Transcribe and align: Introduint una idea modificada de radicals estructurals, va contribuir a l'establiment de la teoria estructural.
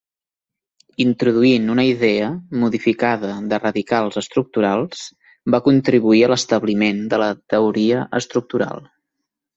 Introduint 1.03 1.67
una 1.73 1.83
idea 1.89 2.29
modificada 2.63 3.35
de 3.53 3.59
radicals 3.65 4.17
estructurals, 4.23 5.03
va 5.57 5.63
contribuir 5.69 6.25
a 6.29 6.31
l'establiment 6.33 7.05
de 7.13 7.21
la 7.25 7.31
teoria 7.57 8.05
estructural. 8.23 8.87